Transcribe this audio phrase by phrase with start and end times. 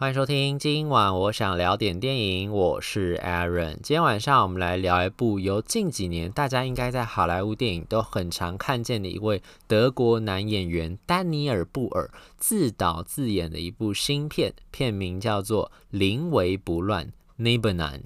[0.00, 3.72] 欢迎收听，今晚我想聊点电影，我是 Aaron。
[3.82, 17.12] 今天晚上我们来聊一部由近几年大家应该在好莱坞电影都很常看见的一位德国男演员丹尼尔·布尔自导自演的一部新片，片名叫做《临危不乱》
[17.42, 17.98] （Nebenan）。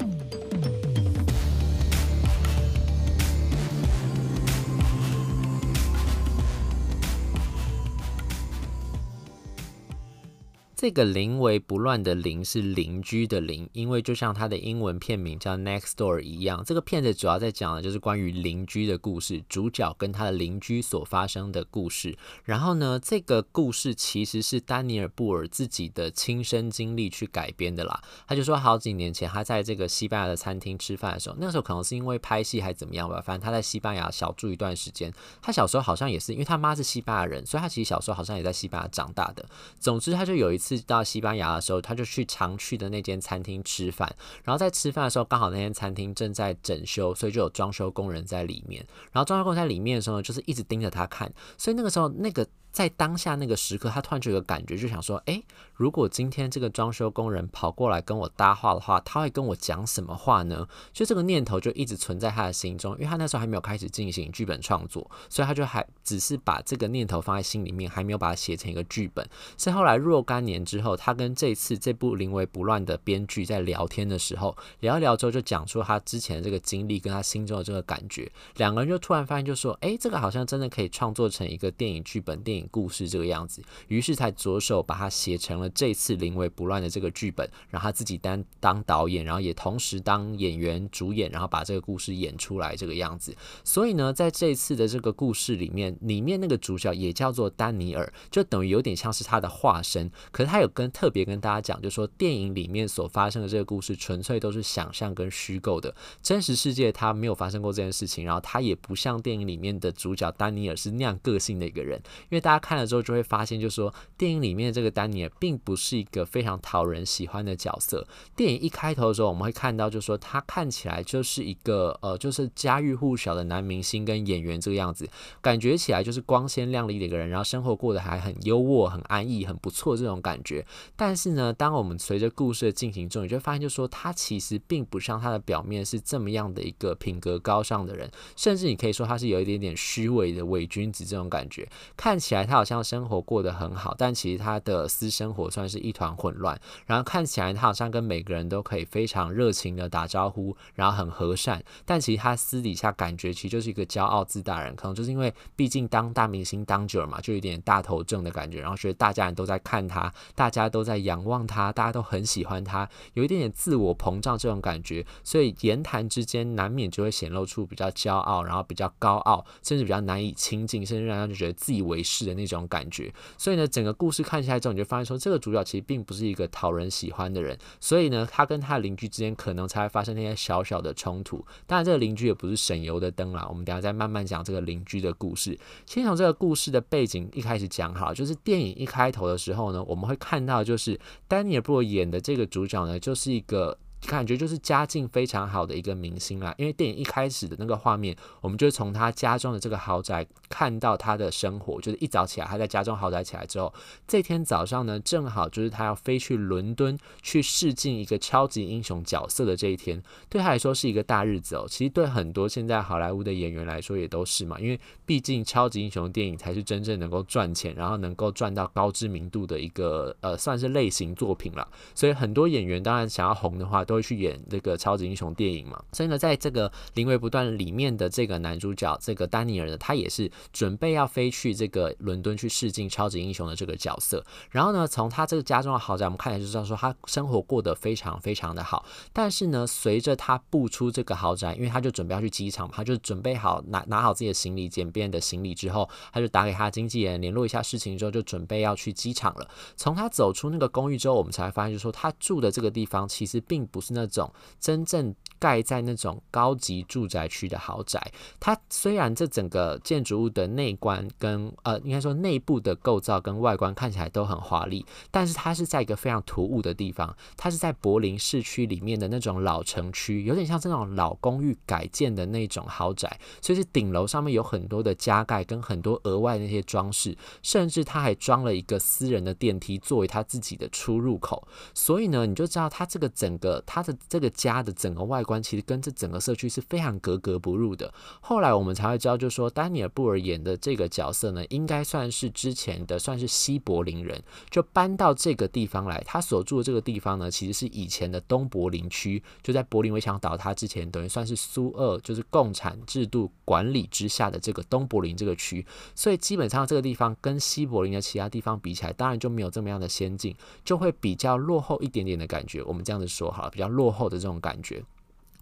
[10.82, 22.18] 这个临危不乱的邻是邻居的邻，因为就像它的英文片名叫 Next Door 一样，这个片子主要在讲的就是关于邻居的故事，主角跟他的邻居所发生的故事。
[22.42, 28.02] 然后呢，这个故事其实是丹尼尔布尔自己的亲身经历去改编的啦。
[28.26, 35.12] 他就说，好几年前他在这个西班牙的餐厅吃饭的时候，那个时候可能是因为拍戏还怎么样吧，反正他在西班牙小住一段时间。
[35.40, 39.46] 他小时候好像也是，因为他妈是西班牙人，所以他其实小时候好像也在西班牙长大的。
[39.78, 40.71] 总之，他就有一次。
[40.80, 44.14] 到西班牙的时候，他就去常去的那间餐厅吃饭。
[44.44, 48.84] 然后在吃饭的时候，刚好那间餐厅正在整修，所以就有装修工人在里面。
[49.12, 51.32] 然后装修工人在里面的时候，就是一直盯着他看。
[51.56, 52.46] 所以那个时候，那个。
[52.72, 60.66] 在当下那个时刻，他突然就有个感觉，就想说：诶，如果今天这个装修工人跑过来跟我搭话的话，他会跟我讲什么话呢？
[60.90, 69.28] 就这个念头就一直存在他的心中，因为他那时候还没有开始进行剧本创作，所以他就还只是把这个念头放在心里面，还没有把它写成一个剧本。
[69.58, 82.61] 是后来若干年之后，他跟这次这部临危不乱的编剧在聊天的时候，聊一聊之后就讲出他之前的这个经历跟他心中的这个感觉，两个人就突然发现，就说：诶，这个好像真的可以创作成一个电影剧本、电影。
[82.70, 93.36] 故事这个样子，于是才着手把它写成了这次临危不乱的这个剧本，然后他自己担当导演，然后也同时当演员主演，然后把这个故事演出来这个样子。
[93.64, 100.10] 所以呢，在这次的这个故事里面，里面那个主角也叫做丹尼尔，就等于有点像是他的化身。
[100.30, 112.00] 可是他有跟特别跟大家讲，就说电影里面所发生的这个故事纯粹都是想象跟虚构的，真实世界他没有发生过这件事情，然后他也不像电影里面的主角丹尼尔是那样个性的一个人，
[112.30, 112.51] 因为大。
[112.52, 118.06] 大家看了之后就会发现，就是说电影里面的这个丹尼尔并不是一个非常讨人喜欢的角色。
[118.36, 125.08] 电影一开头的时候，我们会看到，就是说他看起来就是一个呃，就是家喻户晓的男明星跟演员这个样子，
[125.40, 130.62] 感觉起来就是光鲜亮丽的一个人，然后生活过得还很优渥、很安逸、很不错这种感觉。
[130.94, 142.41] 但是呢，当我们随着故事的进行中，你就会发现，就是说他其实并不像他的表面是这么样的一个品格高尚的人，甚至你可以说他是有一点点虚伪的伪君子这种感觉，看起来。
[142.44, 146.60] 他好像生活过得很好，但其实他的私生活算是一团混乱。
[146.86, 154.74] 然后看起来他好像跟每个人都可以非常热情的打招呼，然后很和善，但其实他私底下感觉其实就是一个骄傲自大人。
[154.76, 172.42] 可能就是因为毕竟当大明星当久了嘛，就有点大头症的感觉，然后觉得大家人都在看他，大家都在仰望他，大家都很喜欢他，有一点点自我膨胀这种感觉，所以言谈之间难免就会显露出比较骄傲，然后比较高傲，甚至比较难以亲近，甚至让人就觉得自以为是的。
[172.42, 181.36] 那种感觉，所以呢，整个故事看起来之后，你就发现说，这个主角其实并不是一个讨人喜欢的人，所以呢，他跟他邻居之间可能才会发生那些小小的冲突。
[181.68, 185.56] 当然，这个邻居也不是省油的灯啦，我们等下再慢慢讲这个邻居的故事。
[185.86, 190.98] 先从这个故事的背景一开始讲好，就是电影一开头的时候呢，我们会看到就是
[191.28, 193.78] 丹尼尔布尔演的这个主角呢，就是一个。
[194.06, 203.72] 感觉就是家境非常好的一个明星啦，因为电影一开始的那个画面，我们就从他家中的这个豪宅看到他的生活，就是一早起来，他在家中豪宅起来之后，
[204.06, 211.66] 这天早上呢，正好就是他要飞去伦敦去试镜一个超级英雄角色的这一天，对他来说是一个大日子哦。
[211.68, 221.66] 其实对很多现在好莱坞的演员来说也都是嘛，因为毕竟超级英雄电影才是真正能够赚钱，然后能够赚到高知名度的一个呃，算是类型作品了。
[221.94, 234.24] 所以很多演员当然想要红的话，都都会去演这个超级英雄电影嘛，所以呢，在这个临危不断里面的这个男主角这个丹尼尔呢，他也是准备要飞去这个伦敦去试镜超级英雄的这个角色。
[234.50, 238.86] 然后呢，从他这个家中的豪宅，我们看起来就知道说他生活过得非常非常的好。
[239.12, 249.46] 但是呢，随着他步出这个豪宅，因为他就准备要去机场嘛，他就准备好拿拿好自己的行李简便的行李之后，他就打给他经纪人联络一下事情之后，就准备要去机场了。
[249.76, 258.00] 从他走出那个公寓之后，我们才发现就是说他住的这个地方其实并不是那种真正盖在那种高级住宅区的豪宅。
[258.40, 281.46] 它虽然这整个建筑物的内观跟呃，应该说内部的构造跟外观看起来都很华丽，但是它是在一个非常突兀的地方，它是在柏林市区里面的那种老城区，有点像这种老公寓改建的那种豪宅，所以是顶楼上面有很多的加盖跟很多额外那些装饰，甚至它还装了一个私人的电梯作为它自己的出入口。
[281.74, 287.90] 所以呢，你就知道它这个整个它的这个家的整个外观，其实跟这整个社区是非常格格不入的。
[288.20, 296.02] 后来我们才会知道，就说丹尼尔布尔演的这个角色呢，应该算是之前的算是西柏林人，就搬到这个地方来。
[296.06, 305.64] 他所住的这个地方呢，其实是以前的东柏林区，就在柏林围墙倒塌之前，等于算是苏俄就是共产制度管理之下的这个东柏林这个区。
[305.94, 312.62] 所以基本上这个地方跟西柏林的其他地方比起来，当然就没有这么样的先进，就会比较落后一点点的感觉。
[312.64, 314.82] 我们这样子说好了，比比较落后的这种感觉。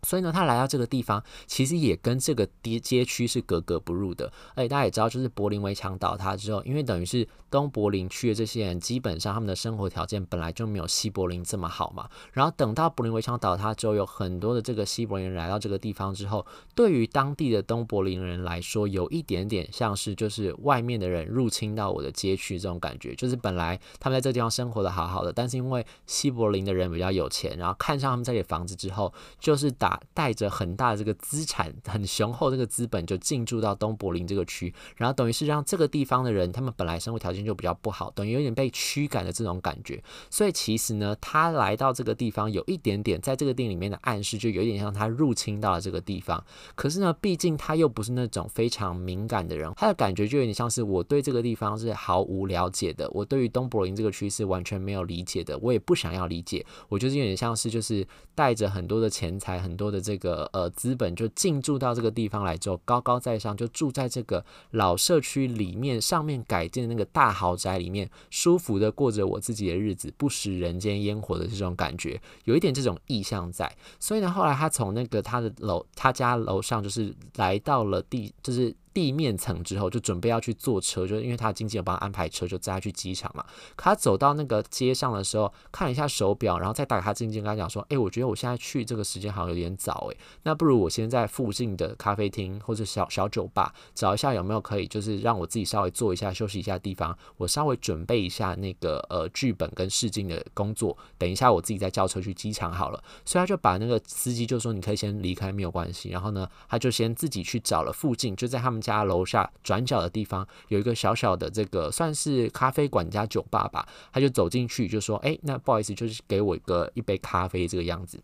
[0.02, 4.32] 所以呢，他来到这个地方，其实也跟这个街街区是格格不入的。
[4.54, 12.08] 而且大家也知道，就是柏林围墙倒塌之后，因为等于是东柏林区的这些人，基本上他们的生活条件本来就没有西柏林这么好嘛。
[12.32, 23.14] 然后等到柏林围墙倒塌之后，有很多的这个西柏林人来到这个地方之后，对于当地的东柏林人来说，有一点点像是就是外面的人入侵到我的街区这种感觉。
[23.14, 29.89] 就是本来他们在这个地方生活的好好的，但是因为西柏林的人比较有钱，然后看上他们这里房子之后，就是打。
[30.12, 40.02] 带着很大的这个资产，很雄厚这个资本，就进驻到东柏林这个区，然后等于是让这个地方的人，他们本来生活条件就比较不好，等于有点被驱赶的这种感觉。
[40.28, 46.44] 所以其实呢，他来到这个地方，有一点点在这个电影里面的暗示，就有一点像他入侵到了这个地方。
[46.74, 56.64] 可是呢，毕竟他又不是那种非常敏感的人，他的感觉就有点像是我对这个地方是毫无了解的，我对于东柏林这个区是完全没有理解的，我也不想要理解。
[56.88, 73.74] 我就是有点像是就是带着很多的钱财，很多的这个呃资本就进驻到这个地方来之后，高高在上就住在这个老社区里面，上面改建的那个大豪宅里面，舒服的过着我自己的日子，不食人间烟火的这种感觉，有一点这种意向在。
[73.98, 78.74] 所以呢，后来他从那个他的楼，他家楼上就是来到了地，就是。
[78.92, 83.44] 地面层之后，就准备要去坐车，就是因为他经纪人帮他安排车，就载他去机场嘛。
[83.76, 108.80] 可他走到那个街上的时候，看一下手表，然后再打给他经纪人，跟他讲说：“哎、我觉得我现在去这个时间好像有点早，哎，那不如我先在附近的咖啡厅或者小小酒吧找一下有没有可以，就是让我自己稍微坐一下、休息一下的地方，我稍微准备一下那个呃剧本跟试镜的工作，等一下我自己再叫车去机场好了。”所以他就把那个司机就说：“你可以先离开，没有关系。”然后呢，他就先自己去找了附近，就在他们。
[108.80, 118.20] 家家楼下转角的地方有一个小小的这个算是咖啡馆加酒吧吧，他就走进去就说：“哎，那不好意思，就是给我一个一杯咖啡这个样子。”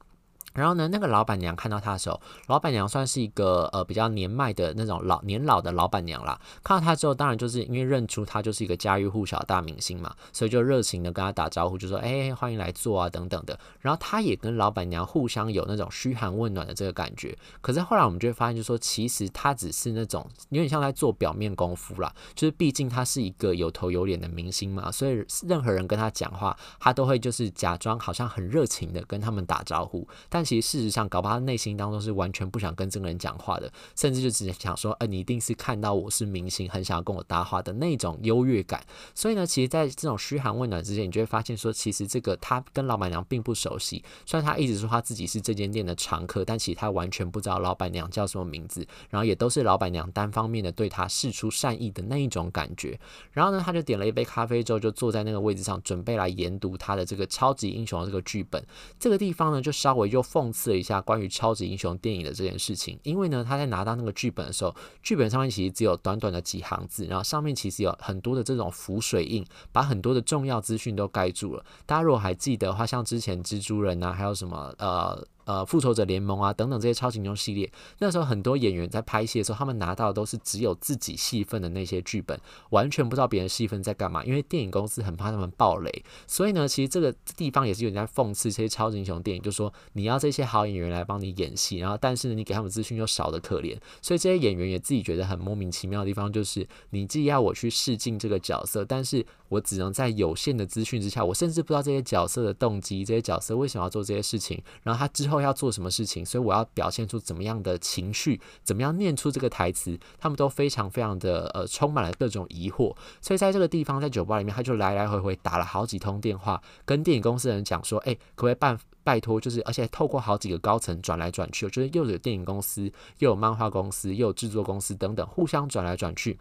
[0.57, 6.41] 然后呢，那个老板娘看到他的时候，老板娘算是一个呃比较年迈的那种老年老的老板娘啦。
[6.65, 17.37] 看到他之后，当然就是因为认出他就是一个家喻户晓的大明星嘛，所以就热情的跟他打招呼，就说：“哎，欢迎来坐啊，等等的。”然后他也跟老板娘互相有那种嘘寒问暖的这个感觉。
[17.61, 30.46] 可是后来我们就会发现，就说其实他只是那种有点像在做表面功夫啦，就是毕竟他是一个有头有脸的明星嘛，所以任何人跟他讲话，他都会就是假装好像很热情的跟他们打招呼，但。
[30.47, 38.81] 其实事实上，搞不好内心当中是完全不想跟这个人讲话的，甚至就只想说，呃，你一定是看到我是明星，很想要跟我搭话的那种优越感。
[39.13, 44.05] 所以呢，其实，在这种嘘寒问暖之间，你就会发现说，其实这个他跟老板娘并不熟悉。
[44.25, 48.87] 虽然他一直说他自己是这间店的常客，但其实他完全不知道老板娘叫什么名字。
[49.11, 53.01] 然后也都是老板娘单方面的对他示出善意的那一种感觉。
[53.33, 58.63] 然后呢，他就点了一杯咖啡之后，就坐在那个位置上，准备来研读他的这个超级英雄的这个剧本。
[59.01, 60.23] 这个地方呢，就稍微又。
[60.37, 71.65] 讽刺了一下关于超级英雄电影的这件事情，因为呢，他在拿到那个剧本的时候，剧本上面其实只有短短的几行字，然后上面其实有很多的这种浮水印，把很多的重要资讯都盖住了。
[71.87, 75.27] 大家如果还记得的话，像之前蜘蛛人啊，还有什么呃。
[75.47, 82.37] 呃，复仇者联盟啊，等等这些超级英雄系列，那时候很多演员在拍戏的时候，他们拿到的都是只有自己戏份的那些剧本，
[82.71, 105.36] 完全不知道别人戏份在干嘛，因为电影公司很怕他们爆雷，所以呢，其实这个地方也是有人在讽刺这些超级英雄电影，就说你要这些好演员来帮你演戏，然后但是呢，你给他们资讯又少得可怜，所以这些演员也自己觉得很莫名其妙的地方，就是你既要我去试镜这个角色，但是我只能在有限的资讯之下，我甚至不知道这些角色的动机，这些角色为什么要做这些事情，然后他之后。
[105.37, 112.95] 后要做什么事情，所以我要表现出怎么样的情绪，怎么样念出这个台词，他们都非常非常的呃充满了各种疑惑。
[113.21, 118.79] 所以在这个地方，在酒吧里面，他就来来回回打了好几通电话，跟电影公司的人讲说，哎，可不可以办？
[119.05, 126.37] 拜托，就是而且透过好几个高层转来转去，就是又有电影公司，又有漫画公司，又有制作公司等等，互相转来转去。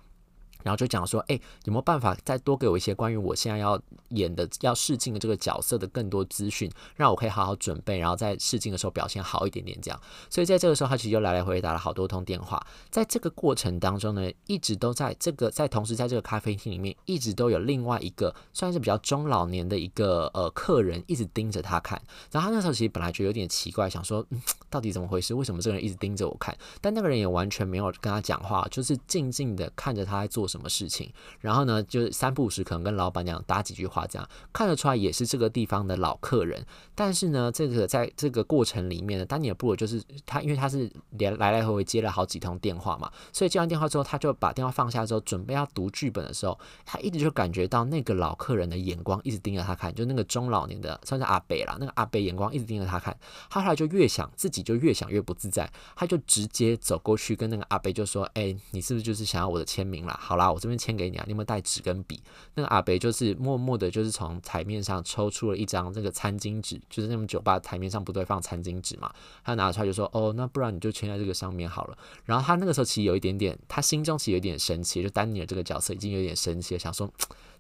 [0.66, 3.80] 然后就讲说，哎，有没有办法再多给我一些关于我现在要
[4.10, 10.02] 演的、要试镜的这个角色的更多资讯，让我可以好好准备，然后在试镜的时候表现好一点点这样。
[10.28, 12.66] 所以在这个时候，他其实就来来回回打了好多通电话。
[12.90, 22.02] 在这个过程当中呢，一直都在这个在同时在这个咖啡厅里面，一直都有另外一个算是比较中老年的一个呃客人一直盯着他看。
[22.32, 25.34] 然后他那时候其实本来觉得有点奇怪，想说，嗯，到底怎么回事？
[25.36, 26.58] 为什么这个人一直盯着我看？
[26.82, 30.70] 但那个人也完全没有跟他讲话，就是静静的看着他在做什么。
[30.76, 31.10] 事情？
[31.40, 36.66] 然后呢，就是三不五时可能跟老板娘搭几句话，这样看得出来也是这个地方的老客人。
[36.94, 53.16] 但是呢，这个在这个过程里面呢，丹尼尔布尔就是他，因为他是连来来回回接了好几通电话嘛，所以接完电话之后，他就把电话放下之后，准备要读剧本的时候，他一直就感觉到那个老客人的眼光一直盯着他看，就那个中老年的算是阿伯啦，那个阿伯眼光一直盯着他看。
[53.50, 60.18] 他后来就越想自己就越想越不自在，他就直接走过去跟那个阿伯就说：“哎，你是不是就是想要我的签名啦？
[60.20, 62.22] 好啦。”我这边签给你啊，你有没有带纸跟笔？
[62.54, 69.14] 那个阿北就是默默的，就是从台面上抽出了一张那个餐巾纸，就是那种酒吧台面上不对放餐巾纸嘛？
[69.44, 77.12] 他拿出来就说：“哦，那不然你就签在这个上面好了。”然后他那个时候其实有一点点，他心中其实有点神奇，就丹尼尔这个角色已经有点神奇了，想说。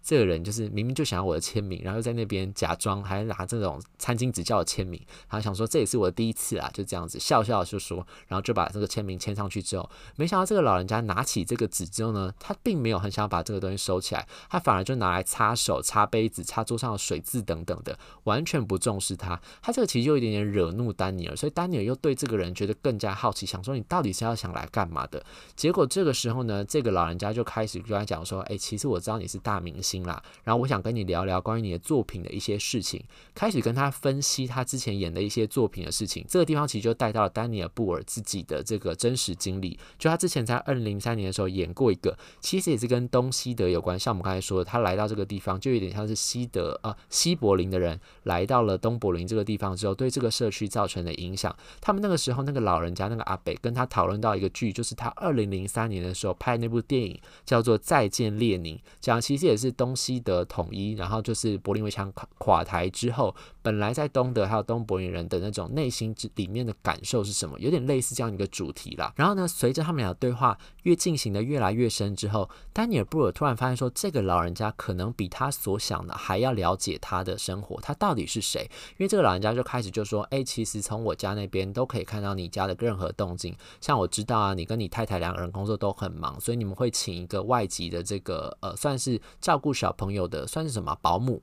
[0.05, 19.41] 这个人就是明明就想要我的签名，然后又在那边假装还拿这种餐巾纸叫我签名，他想说这也是我的第一次啊，就这样子笑笑就说，然后就把这个签名签上去之后，没想到这个老人家拿起这个纸之后呢，他并没有很想要把这个东西收起来，他反而就拿来擦手、擦杯子、擦桌上的水渍等等的，完全不重视他。
[19.63, 25.25] 他这个其实就有一点点惹怒丹尼尔，所以丹尼尔又对这个人觉得更加好奇，想说你到底是要想来干嘛的？
[25.55, 29.94] 结果这个时候呢，这个老人家就开始跟他讲说，哎，其实我知道你是大明星。
[30.03, 36.25] 然后我想跟你聊聊关于你的作品的一些事情，开始跟他分析他之前演的一些作品的事情。
[36.27, 43.99] 这个地方其实就带到了丹尼尔布尔自己的这个真实经历，就他之前在二零零三年的时候演过一个，其实也是跟东西德有关。
[43.99, 51.55] 像我们刚才说的，他来到这个地方就有点像是西德啊西柏林的人来到了东柏林这个地方之后，对这个社区造成的影响。
[51.81, 60.15] 他们那个时候那个老人家那个阿北跟他讨论到一个剧，就是他二零零三年的时候拍那部电影叫做《再见列宁》，讲其实也是东东西。
[60.25, 67.59] 的统一，然后就是柏林围墙垮垮台之后，本来在东德还有东柏林人的那种内心之里面的感受是什么？
[67.59, 69.11] 有点类似这样一个主题啦。
[69.15, 78.69] 然后呢，随着他们俩的对话越进行的越来越深之后，丹尼尔布尔突然发现说，这个老人家可能比他所想的还要了解他的生活，他到底是谁？
[78.97, 83.55] 因为这个老人家就开始就说：“哎，其实从我家那边都可以看到你家的任何动静。
[83.81, 91.39] 像我知道啊，你跟你太太两个人工作都很忙，所以你们会请一个外籍的这个呃，算是照顾小朋友。”的算是什么保姆？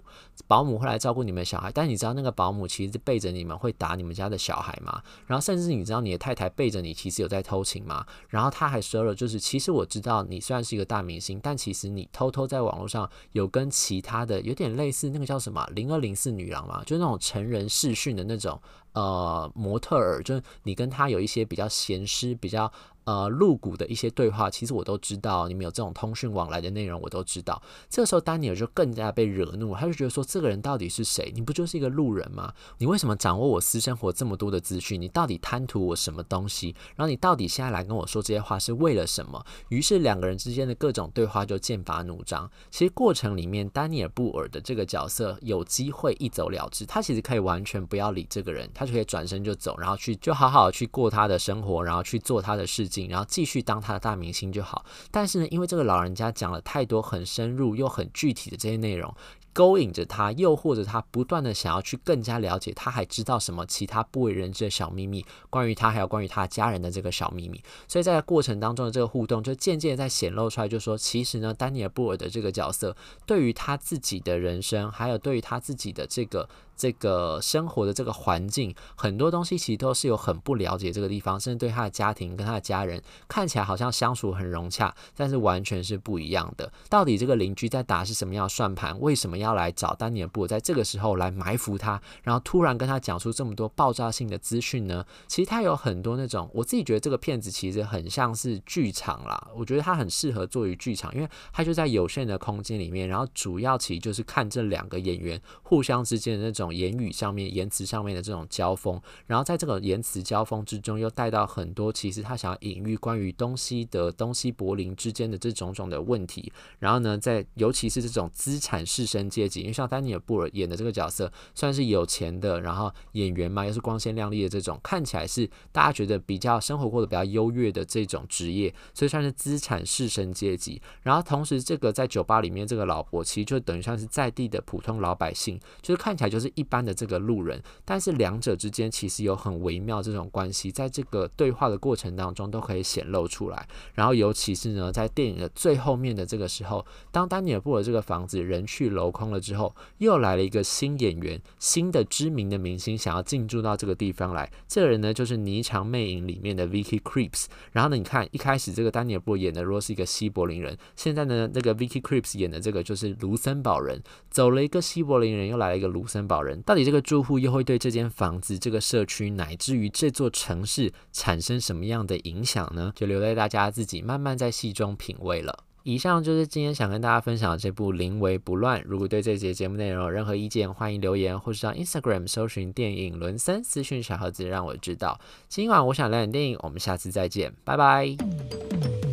[0.49, 5.03] 保姆会来照顾你们小孩，但你知道那个保姆其实背着你们会打你们家的小孩吗？
[5.27, 8.07] 然后甚至你知道你的太太背着你其实有在偷情吗？
[8.29, 18.61] 然后他还说了，就是其实我知道你虽然是一个大明星，但其实你偷偷在网络上有跟其他的有点类似那个叫什么零二零四女郎嘛，就那种成人视讯的那种
[18.93, 22.73] 呃模特儿，就是你跟他有一些比较咸湿比较。
[23.05, 27.61] 呃，露骨的一些对话，其实我都知道，你们有这种通讯往来的内容，我都知道。
[27.91, 31.33] 这个时候，丹尼尔就更加被惹怒，他就觉得说，这个人到底是谁？
[31.35, 32.55] 你不就是一个路人吗？
[32.79, 35.01] 你为什么掌握我私生活这么多的资讯？
[35.01, 36.77] 你到底贪图我什么东西？
[36.95, 39.45] 然后你到底现在来跟我说这些话是为了什么？
[39.71, 42.49] 于是两个人之间的各种对话就剑拔弩张。
[42.71, 52.92] 其实过程里面，丹尼尔布尔的这个角色有机会一走了之，他其实可以完全不要理这个人，他就可以转身就走，然后去就好好去过他的生活，然后去做他的事。
[53.09, 59.15] 然后继续当他的大明星就好，但是呢，因为这个老人家讲了太多很深入又很具体的这些内容。
[59.55, 67.63] 勾引着他，诱惑着他，不断的想要去更加了解他，还知道什么其他不为人知的小秘密，关于他还有关于他家人的这个小秘密。
[67.87, 72.97] 所以在过程当中的这个互动，就渐渐在显露出来，就说其实呢，丹尼尔布尔的这个角色，
[73.27, 86.73] 对于他自己的人生，还有对于他自己的这个这个生活的这个环境，很多东西其实都是有很不了解这个地方，甚至对他的家庭跟他的家人，看起来好像相处很融洽，但是完全是不一样的。
[86.89, 88.99] 到底这个邻居在打是什么样的算盘？
[89.01, 95.05] 为什么要来找丹尼尔布，在这个时候来埋伏他，然后突然跟他讲出这么多爆炸性的资讯呢？
[95.29, 99.49] 其实他有很多那种，我自己觉得这个片子其实很像是剧场啦。
[99.55, 106.62] 我觉得它很适合做于剧场，因为它就在有限的空间里面，然后主要其实就是看这两个演员互相之间的那种。
[106.63, 116.53] 种言语上面、言辞上面的这种交锋，然后在这个言辞交锋之中，又带到很多其实他想要隐喻关于东西德、东西柏林之间的这种种的问题。
[116.79, 130.81] 然后呢，在尤其是这种资产士绅阶级，因为像丹尼尔·布尔演的这个角色，算是有钱的，然后演员嘛，又是光鲜亮丽的这种，看起来是大家觉得比较生活过得比较优越的这种职业，所以算是资产士绅阶级。
[131.03, 143.67] 然后同时，这个在酒吧里面这个老婆，其实就等于算是在地的普通老百姓，就是看起来就是一般的这个路人，但是两者之间其实有很微妙这种关系，在这个对话的过程当中都可以显露出来。
[143.95, 154.51] 然后尤其是呢，在电影的最后面的这个时候，当丹尼尔布尔这个房子人去楼空了之后，又来了一个新演员，新的知名的明星想要进驻到这个地方来。
[154.69, 157.47] 这个人呢，就是《霓裳魅影》里面的 Vicky Krieps。
[157.73, 166.61] 然后呢，你看一开始这个丹尼尔布尔演的若是一个西柏林人，现在呢，那个 Vicky Krieps 演的这个就是卢森堡人，走了一个西柏林人，又来了一个卢森堡人。
[166.63, 172.93] 到底这个住户又会对这间房子、这个社区，乃至于这座城市产生什么样的影响呢？
[172.95, 175.65] 就留待大家自己慢慢在戏中品味了。
[175.85, 178.81] 以上就是今天想跟大家分享的这部《临危不乱》。
[178.87, 185.21] 如果对这节节目内容有任何意见，欢迎留言，或是上 Instagram 搜寻电影伦森私讯小盒子，让我知道。
[185.49, 189.12] 今晚我想聊点电影，我们下次再见，拜拜。